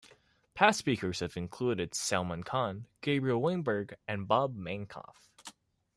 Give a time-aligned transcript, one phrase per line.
[0.55, 5.29] Past speakers have included Salman Khan, Gabriel Weinberg, and Bob Mankoff.